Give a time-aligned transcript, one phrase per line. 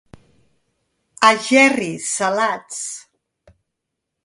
[1.27, 2.83] A Gerri, salats.